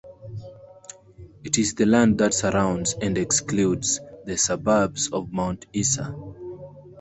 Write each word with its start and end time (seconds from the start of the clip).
It 1.43 1.59
is 1.59 1.75
the 1.75 1.85
land 1.85 2.17
that 2.17 2.33
surrounds 2.33 2.95
(and 2.99 3.15
excludes) 3.19 3.99
the 4.25 4.35
suburbs 4.35 5.11
of 5.13 5.31
Mount 5.31 5.67
Isa. 5.73 6.15